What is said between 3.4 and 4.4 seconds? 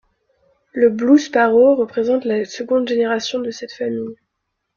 cette famille.